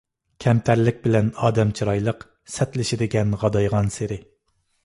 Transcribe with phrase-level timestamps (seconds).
[0.45, 2.25] كەمتەرلىك بىلەن ئادەم چىرايلىق،
[2.57, 4.19] سەتلىشىدىكەن غادايغانسېرى.